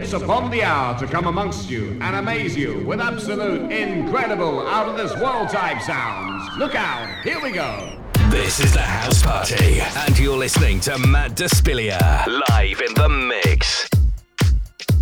It's 0.00 0.12
upon 0.12 0.50
the 0.52 0.62
hour 0.62 0.96
to 1.00 1.06
come 1.06 1.26
amongst 1.26 1.68
you 1.68 1.98
and 2.00 2.16
amaze 2.16 2.56
you 2.56 2.84
with 2.86 3.00
absolute, 3.00 3.70
incredible, 3.72 4.66
out 4.66 4.88
of 4.88 4.96
this 4.96 5.12
world 5.20 5.48
type 5.48 5.82
sounds. 5.82 6.56
Look 6.56 6.76
out, 6.76 7.22
here 7.24 7.40
we 7.42 7.50
go. 7.50 8.00
This 8.30 8.60
is 8.60 8.72
the 8.72 8.80
House 8.80 9.20
Party, 9.20 9.80
and 9.80 10.16
you're 10.16 10.36
listening 10.36 10.78
to 10.80 10.96
Matt 10.98 11.32
Despilia 11.32 12.26
live 12.48 12.80
in 12.80 12.94
the 12.94 13.08
mix. 13.08 13.88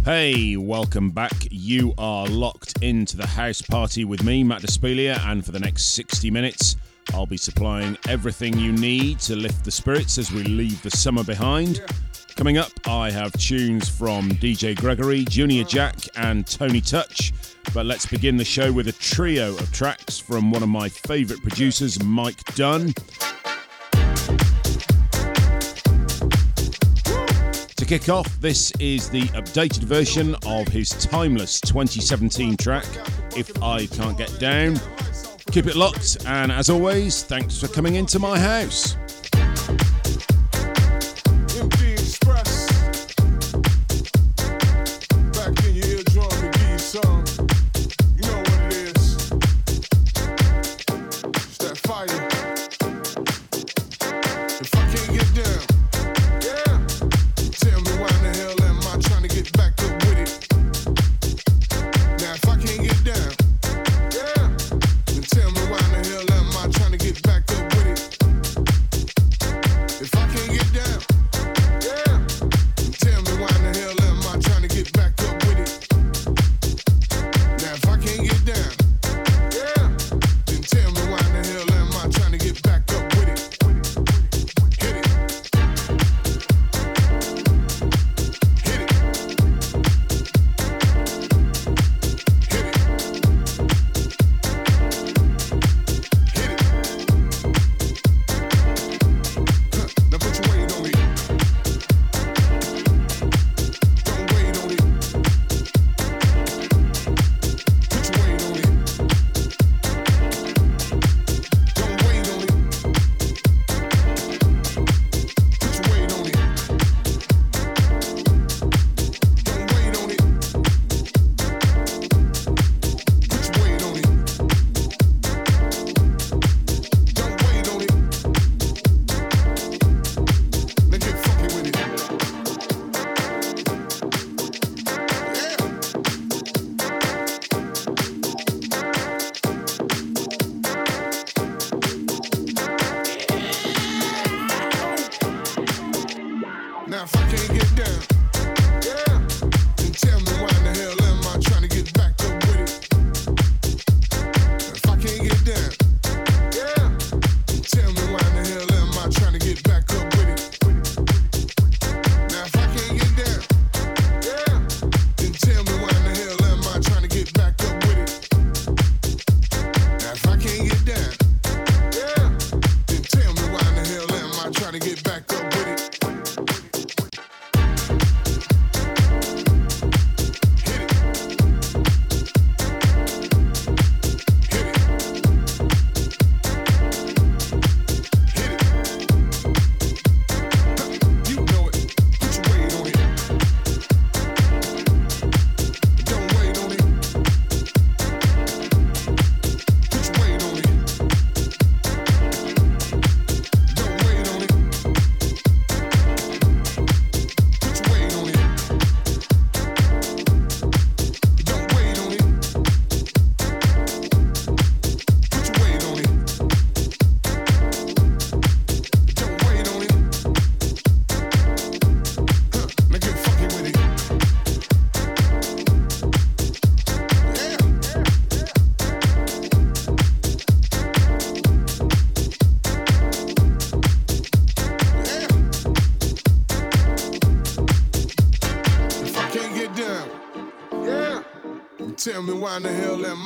Hey, 0.03 0.57
welcome 0.57 1.11
back. 1.11 1.35
You 1.51 1.93
are 1.99 2.27
locked 2.27 2.83
into 2.83 3.19
the 3.19 3.27
House 3.27 3.61
Party 3.61 4.07
with 4.07 4.25
me, 4.25 4.43
Matt 4.45 4.63
Despilia, 4.63 5.19
and 5.27 5.45
for 5.45 5.53
the 5.53 5.61
next 5.61 5.95
60 5.95 6.31
minutes, 6.31 6.77
I'll 7.13 7.27
be 7.27 7.37
supplying 7.37 7.99
everything 8.09 8.59
you 8.59 8.73
need 8.73 9.21
to 9.21 9.37
lift 9.37 9.65
the 9.65 9.71
spirits 9.71 10.17
as 10.17 10.33
we 10.33 10.43
leave 10.43 10.83
the 10.83 10.91
summer 10.91 11.23
behind. 11.23 11.83
Coming 12.37 12.59
up, 12.59 12.71
I 12.87 13.11
have 13.11 13.33
tunes 13.39 13.89
from 13.89 14.29
DJ 14.29 14.77
Gregory, 14.77 15.25
Junior 15.25 15.65
Jack, 15.65 15.97
and 16.17 16.47
Tony 16.47 16.83
Touch. 16.83 17.33
But 17.73 17.87
let's 17.87 18.05
begin 18.05 18.37
the 18.37 18.45
show 18.45 18.71
with 18.71 18.89
a 18.89 18.93
trio 18.93 19.55
of 19.55 19.73
tracks 19.73 20.19
from 20.19 20.51
one 20.51 20.63
of 20.63 20.69
my 20.69 20.91
favourite 20.91 21.43
producers, 21.43 22.01
Mike 22.03 22.45
Dunn. 22.55 22.93
To 27.75 27.85
kick 27.87 28.11
off, 28.11 28.29
this 28.39 28.71
is 28.81 29.09
the 29.09 29.23
updated 29.33 29.85
version 29.85 30.37
of 30.45 30.69
his 30.69 30.91
timeless 30.91 31.59
2017 31.63 32.59
track, 32.59 32.85
If 33.35 33.63
I 33.63 33.87
Can't 33.87 34.19
Get 34.19 34.39
Down. 34.39 34.79
Keep 35.53 35.69
it 35.69 35.75
locked, 35.75 36.19
and 36.27 36.53
as 36.53 36.69
always, 36.69 37.23
thanks 37.23 37.59
for 37.59 37.69
coming 37.69 37.95
into 37.95 38.19
my 38.19 38.39
house. 38.39 38.95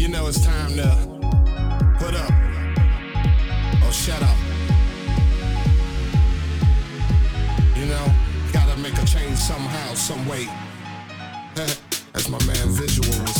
You 0.00 0.08
know 0.08 0.28
it's 0.28 0.42
time 0.42 0.76
to 0.76 0.88
put 1.98 2.14
up 2.14 2.32
or 3.84 3.92
shut 3.92 4.22
up. 4.22 4.36
You 7.76 7.84
know, 7.84 8.06
gotta 8.50 8.80
make 8.80 8.94
a 8.94 9.04
change 9.04 9.36
somehow, 9.36 9.92
some 9.92 10.26
way. 10.26 10.48
As 12.14 12.30
my 12.30 12.38
man 12.46 12.68
visuals. 12.68 13.39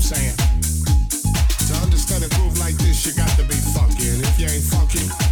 Saying? 0.00 0.36
To 1.66 1.74
understand 1.82 2.24
a 2.24 2.28
groove 2.28 2.58
like 2.58 2.74
this, 2.76 3.04
you 3.04 3.12
got 3.12 3.28
to 3.36 3.42
be 3.42 3.54
funky, 3.74 4.08
and 4.08 4.22
if 4.22 4.38
you 4.38 4.46
ain't 4.46 4.64
funky, 4.64 5.27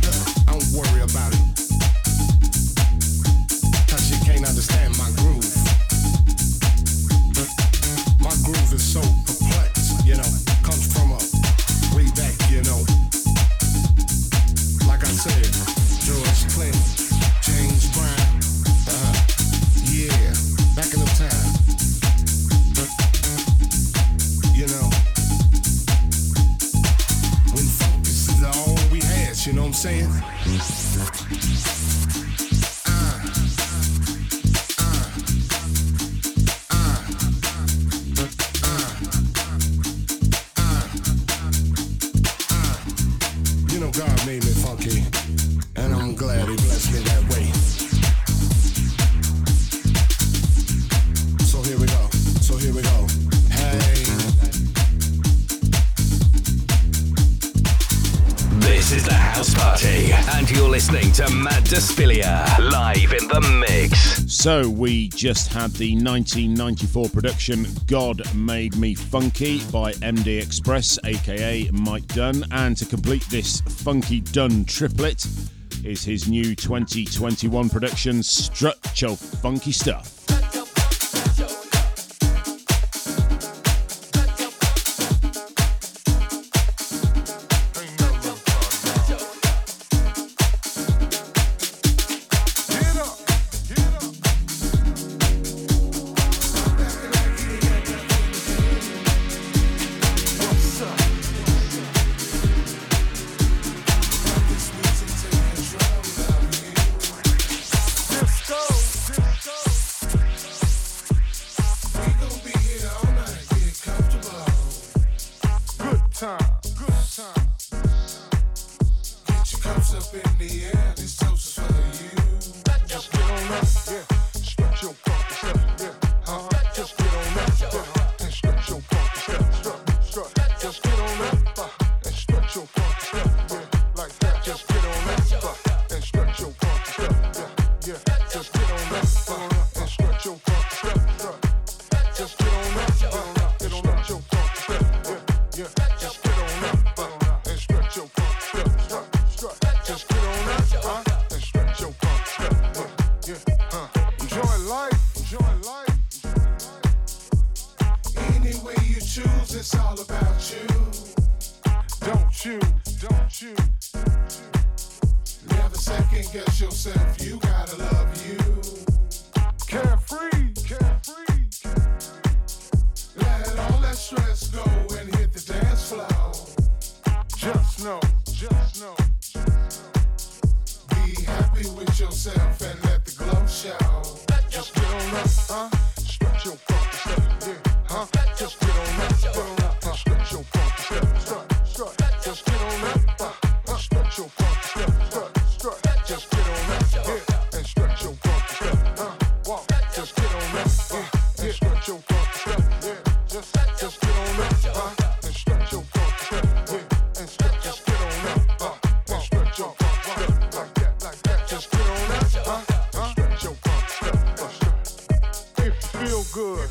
just 65.17 65.51
had 65.51 65.73
the 65.73 65.95
1994 65.95 67.09
production 67.09 67.67
God 67.87 68.21
Made 68.35 68.77
Me 68.77 68.95
Funky 68.95 69.61
by 69.73 69.93
MD 69.95 70.43
X-Spress, 70.43 70.99
aka 71.05 71.71
Mike 71.73 72.07
Dunn, 72.09 72.45
and 72.51 72.77
to 72.77 72.85
complete 72.85 73.25
this 73.31 73.63
Funky 73.63 74.21
Dunn 74.21 74.67
triplet 74.67 75.27
is 75.85 76.05
his 76.05 76.29
new 76.29 76.55
2021 76.55 77.71
production, 77.71 78.23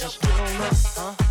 just 0.00 0.24
realness, 0.24 0.96
huh? 0.96 1.29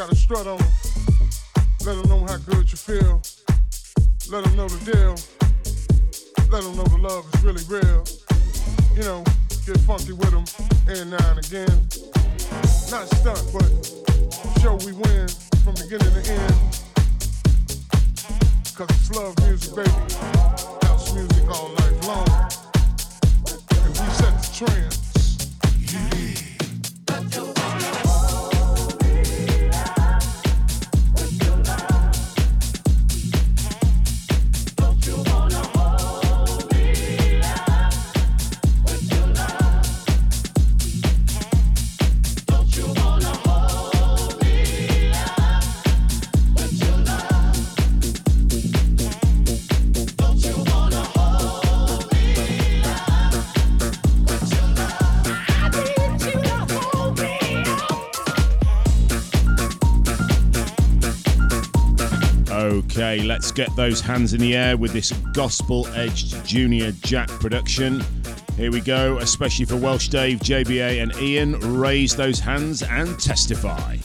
On 0.00 0.08
them. 0.08 0.66
Let 1.84 1.96
them 1.96 2.08
know 2.08 2.24
how 2.24 2.38
good 2.38 2.70
you 2.70 2.78
feel. 2.78 3.20
Let 4.30 4.44
them 4.44 4.56
know 4.56 4.66
the 4.66 4.92
deal. 4.92 5.14
Let 6.50 6.62
them 6.62 6.76
know 6.76 6.84
the 6.84 6.96
love 6.96 7.26
is 7.34 7.42
really 7.44 7.64
real. 7.68 8.04
You 8.96 9.02
know, 9.02 9.24
get 9.66 9.78
funky 9.80 10.12
with 10.12 10.30
them 10.30 10.44
and 10.88 11.10
now 11.10 11.30
and 11.30 11.44
again. 11.44 11.88
Not 12.90 13.08
stunt, 13.12 13.44
but 13.52 13.68
show 14.62 14.76
we 14.86 14.92
win 14.92 15.28
from 15.64 15.74
beginning 15.74 16.14
to 16.14 16.32
end. 16.32 16.54
Cause 18.74 18.88
it's 18.88 19.10
love 19.10 19.38
music, 19.40 19.76
baby. 19.76 19.90
House 20.82 21.12
music 21.12 21.44
all 21.50 21.68
night 21.68 22.06
long. 22.06 22.28
And 23.50 23.88
we 23.88 24.06
set 24.16 24.32
the 24.40 24.50
trend. 24.54 24.99
Okay, 62.92 63.22
let's 63.22 63.52
get 63.52 63.74
those 63.76 64.00
hands 64.00 64.34
in 64.34 64.40
the 64.40 64.56
air 64.56 64.76
with 64.76 64.92
this 64.92 65.12
gospel 65.32 65.86
edged 65.94 66.44
junior 66.44 66.90
jack 67.02 67.28
production. 67.28 68.02
Here 68.56 68.72
we 68.72 68.80
go, 68.80 69.18
especially 69.18 69.64
for 69.64 69.76
Welsh 69.76 70.08
Dave, 70.08 70.40
JBA, 70.40 71.00
and 71.00 71.14
Ian. 71.22 71.52
Raise 71.78 72.16
those 72.16 72.40
hands 72.40 72.82
and 72.82 73.16
testify. 73.20 73.96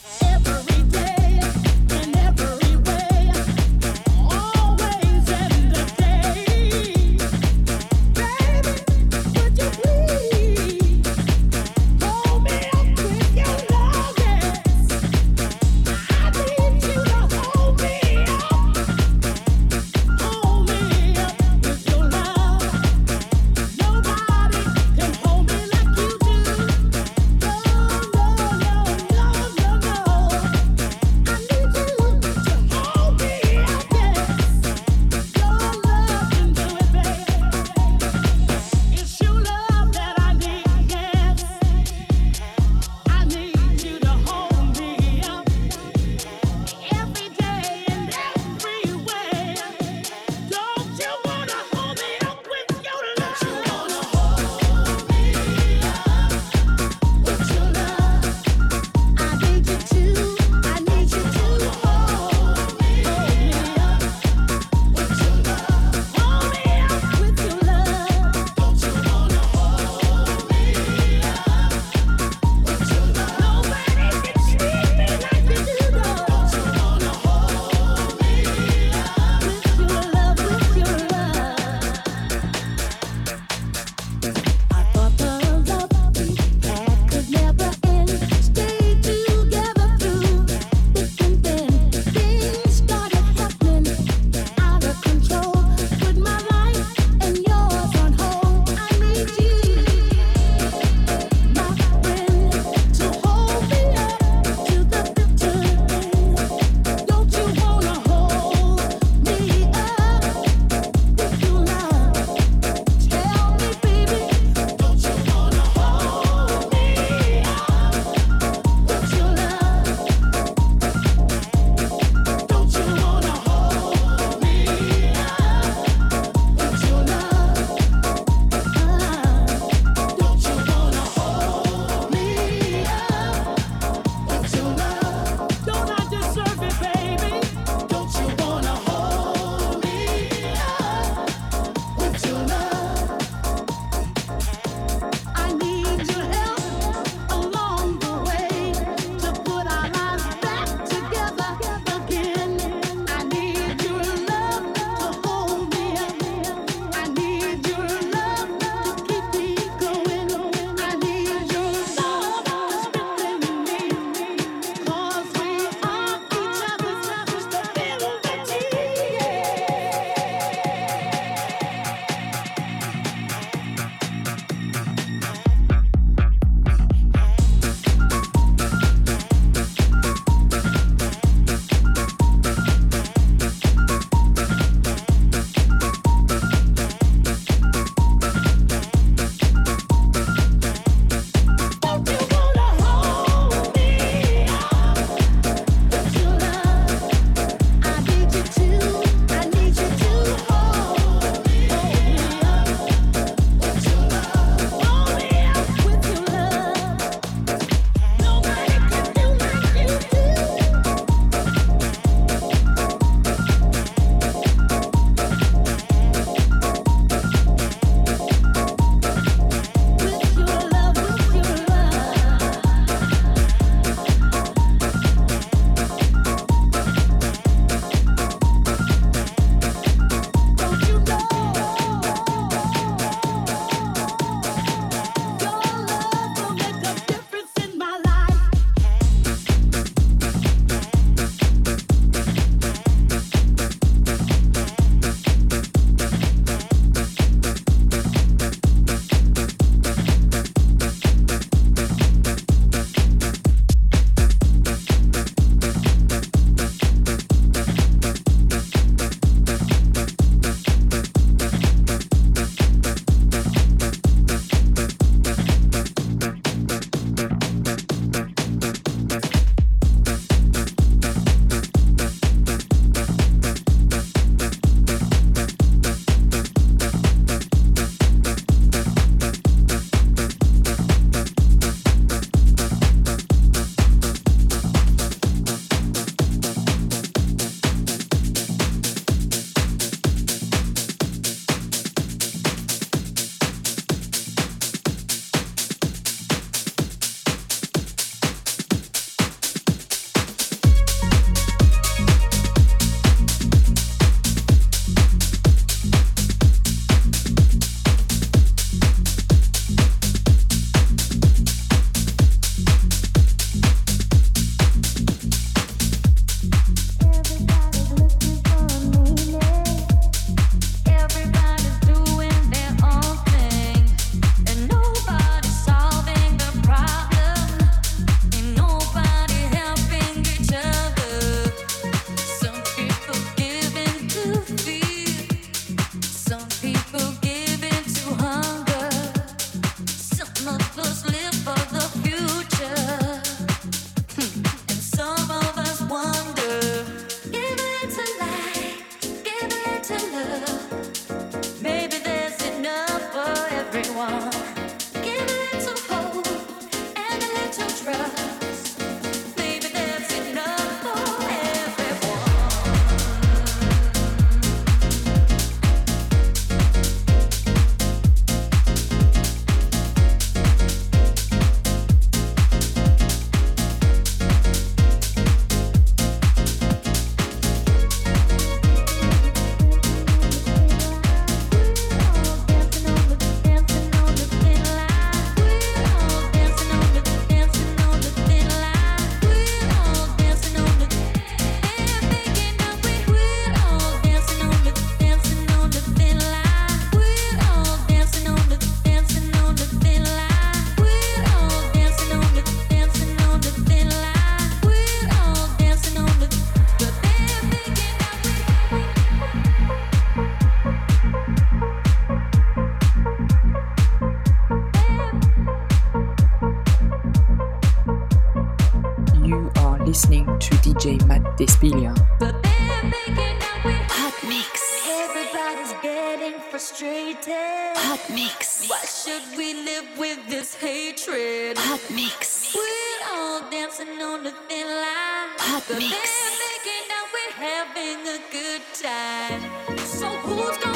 Everybody's 425.55 425.81
getting 425.81 426.39
frustrated. 426.51 427.77
Hot 427.77 428.01
mix. 428.09 428.67
Why 428.67 428.83
should 428.83 429.37
we 429.37 429.53
live 429.53 429.85
with 429.97 430.19
this 430.27 430.53
hatred? 430.53 431.57
Hot 431.57 431.79
mix. 431.89 432.53
We're 432.53 433.15
all 433.15 433.49
dancing 433.49 434.01
on 434.01 434.23
the 434.23 434.31
thin 434.49 434.67
line. 434.67 435.31
Hot 435.39 435.63
but 435.67 435.77
mix. 435.77 435.91
They're 435.91 436.39
making 436.43 436.85
out 436.91 437.07
we're 437.15 437.35
having 437.39 437.99
a 438.03 438.19
good 438.35 438.63
time. 438.73 439.41
So 439.85 440.07
who's 440.27 440.57
gonna 440.57 440.74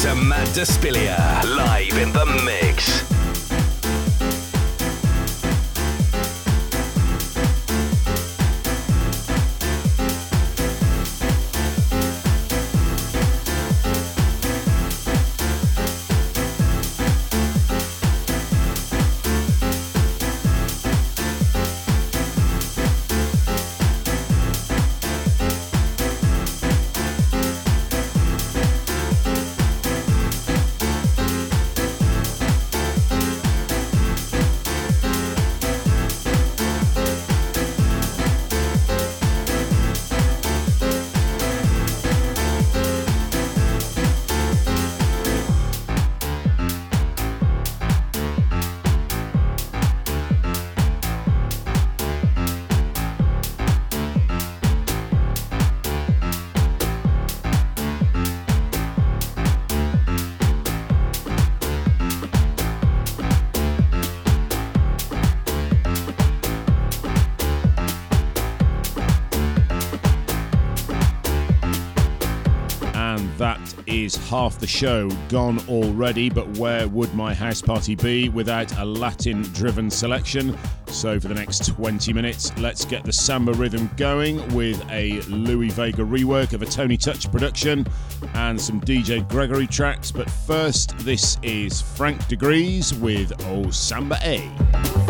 to 0.00 0.14
Matt 0.14 0.48
Despilia 0.54 1.44
live 1.44 1.98
in 1.98 2.10
the 2.12 2.24
mix. 2.42 3.09
Is 73.86 74.14
half 74.14 74.58
the 74.58 74.66
show 74.66 75.08
gone 75.28 75.58
already, 75.68 76.30
but 76.30 76.46
where 76.58 76.86
would 76.88 77.12
my 77.14 77.34
house 77.34 77.60
party 77.60 77.94
be 77.94 78.28
without 78.28 78.78
a 78.78 78.84
Latin 78.84 79.42
driven 79.42 79.90
selection? 79.90 80.56
So, 80.86 81.18
for 81.18 81.28
the 81.28 81.34
next 81.34 81.66
20 81.66 82.12
minutes, 82.12 82.56
let's 82.58 82.84
get 82.84 83.02
the 83.04 83.12
samba 83.12 83.52
rhythm 83.52 83.90
going 83.96 84.36
with 84.54 84.80
a 84.90 85.20
Louie 85.22 85.70
Vega 85.70 86.02
rework 86.02 86.52
of 86.52 86.62
a 86.62 86.66
Tony 86.66 86.96
Touch 86.96 87.30
production 87.30 87.86
and 88.34 88.60
some 88.60 88.80
DJ 88.80 89.28
Gregory 89.28 89.66
tracks. 89.66 90.12
But 90.12 90.30
first, 90.30 90.96
this 90.98 91.36
is 91.42 91.80
Frank 91.82 92.28
Degrees 92.28 92.94
with 92.94 93.32
Oh 93.46 93.70
Samba 93.70 94.18
A. 94.22 95.09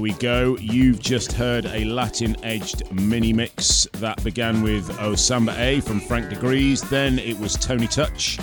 There 0.00 0.04
we 0.04 0.12
go. 0.14 0.56
You've 0.56 0.98
just 0.98 1.30
heard 1.30 1.66
a 1.66 1.84
Latin 1.84 2.34
edged 2.42 2.90
mini 2.90 3.34
mix 3.34 3.86
that 3.98 4.24
began 4.24 4.62
with 4.62 4.98
O 4.98 5.14
Samba 5.14 5.54
A 5.58 5.80
from 5.80 6.00
Frank 6.00 6.30
Degrees. 6.30 6.80
Then 6.88 7.18
it 7.18 7.38
was 7.38 7.52
Tony 7.54 7.86
Touch 7.86 8.38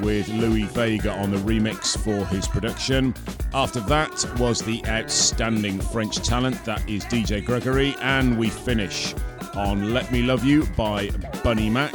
with 0.00 0.26
Louie 0.30 0.62
Vega 0.62 1.12
on 1.12 1.30
the 1.30 1.36
remix 1.36 1.94
for 1.98 2.24
his 2.34 2.48
production. 2.48 3.12
After 3.52 3.80
that 3.80 4.24
was 4.38 4.62
the 4.62 4.82
outstanding 4.86 5.78
French 5.78 6.26
talent 6.26 6.64
that 6.64 6.88
is 6.88 7.04
DJ 7.04 7.44
Gregory. 7.44 7.94
And 8.00 8.38
we 8.38 8.48
finish 8.48 9.14
on 9.54 9.92
Let 9.92 10.10
Me 10.10 10.22
Love 10.22 10.42
You 10.42 10.64
by 10.74 11.10
Bunny 11.42 11.68
Mack. 11.68 11.92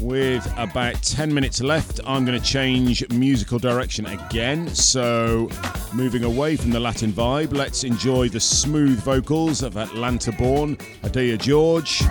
With 0.00 0.50
about 0.56 1.02
10 1.02 1.32
minutes 1.32 1.62
left, 1.62 2.00
I'm 2.06 2.24
going 2.24 2.38
to 2.38 2.44
change 2.44 3.06
musical 3.10 3.58
direction 3.58 4.06
again. 4.06 4.68
So, 4.74 5.48
moving 5.92 6.24
away 6.24 6.56
from 6.56 6.70
the 6.70 6.80
Latin 6.80 7.12
vibe, 7.12 7.52
let's 7.52 7.84
enjoy 7.84 8.30
the 8.30 8.40
smooth 8.40 8.98
vocals 9.02 9.62
of 9.62 9.76
Atlanta 9.76 10.32
born 10.32 10.76
Adea 11.02 11.38
George. 11.38 12.02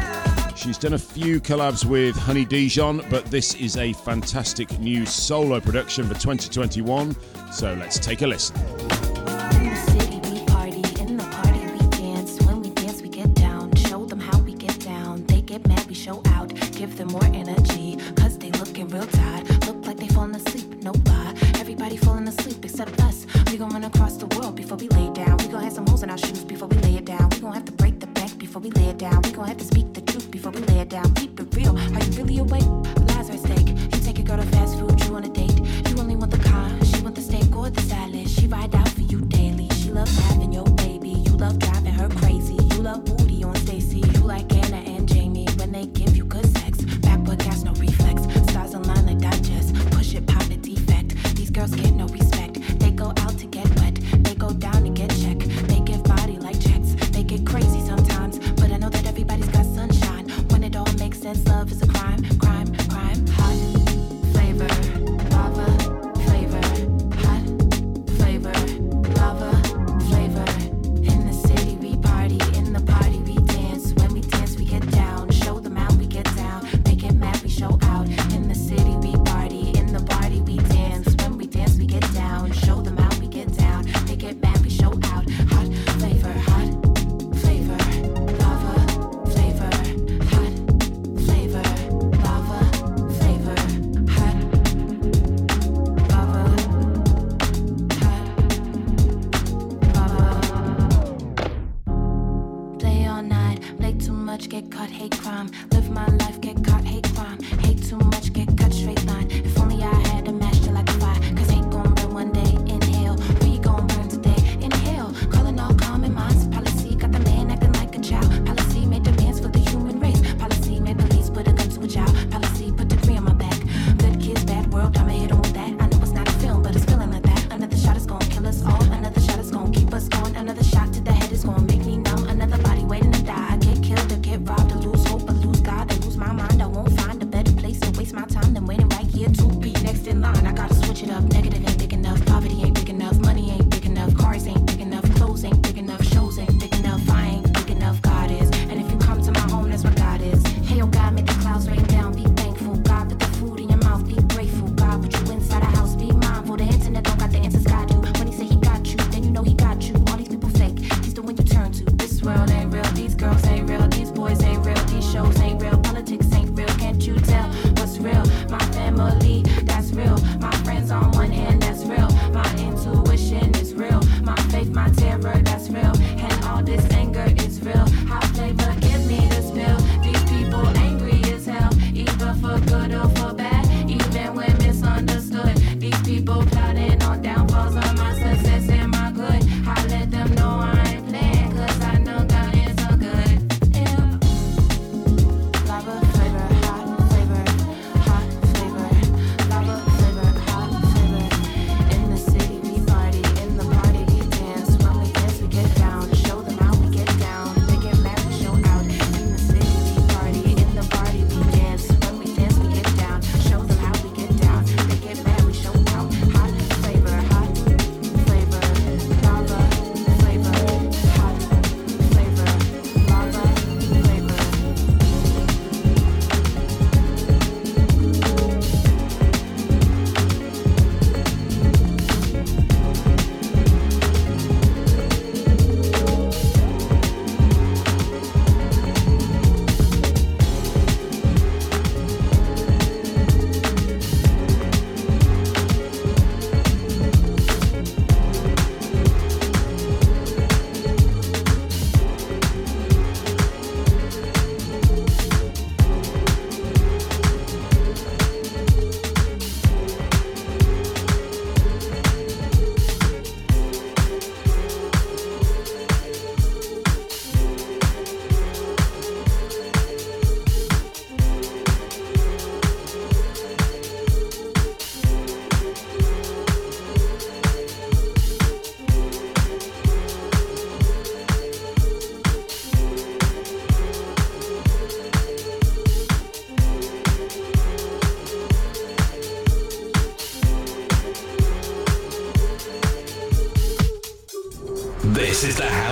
She's 0.56 0.78
done 0.78 0.94
a 0.94 1.00
few 1.00 1.42
collabs 1.42 1.84
with 1.84 2.16
Honey 2.16 2.46
Dijon, 2.46 3.04
but 3.10 3.26
this 3.26 3.56
is 3.56 3.78
a 3.78 3.94
fantastic 3.94 4.80
new 4.80 5.06
solo 5.06 5.60
production 5.60 6.08
for 6.08 6.14
2021. 6.14 7.16
So, 7.52 7.74
let's 7.74 7.98
take 7.98 8.22
a 8.22 8.28
listen. 8.28 8.89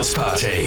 House 0.08 0.14
Party. 0.14 0.67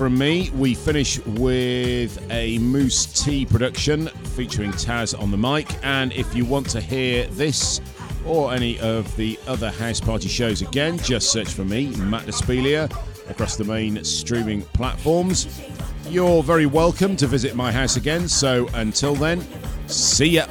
from 0.00 0.16
me. 0.16 0.48
We 0.54 0.72
finish 0.72 1.18
with 1.26 2.26
a 2.30 2.56
Mousse 2.56 3.04
T. 3.22 3.44
production 3.44 4.06
featuring 4.34 4.70
Taz 4.72 5.12
on 5.20 5.30
the 5.30 5.36
mic. 5.36 5.76
And 5.82 6.10
if 6.14 6.34
you 6.34 6.46
want 6.46 6.70
to 6.70 6.80
hear 6.80 7.26
this 7.26 7.82
or 8.24 8.54
any 8.54 8.80
of 8.80 9.14
the 9.16 9.38
other 9.46 9.68
house 9.68 10.00
party 10.00 10.26
shows 10.26 10.62
again, 10.62 10.96
just 11.00 11.30
search 11.30 11.48
for 11.48 11.66
me, 11.66 11.88
Matt 11.96 12.22
Despelia, 12.22 12.90
across 13.28 13.56
the 13.56 13.64
main 13.64 14.02
streaming 14.02 14.62
platforms. 14.72 15.60
You're 16.08 16.42
very 16.42 16.64
welcome 16.64 17.14
to 17.16 17.26
visit 17.26 17.54
my 17.54 17.70
house 17.70 17.96
again. 17.96 18.26
So 18.26 18.70
until 18.72 19.14
then, 19.14 19.46
see 19.86 20.28
ya. 20.28 20.46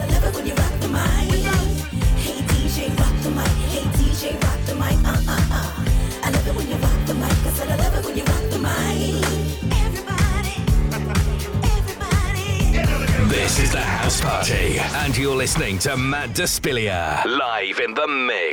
to 15.80 15.96
Matt 15.96 16.32
Despilia 16.32 17.24
live 17.24 17.80
in 17.80 17.94
the 17.94 18.06
mix. 18.06 18.49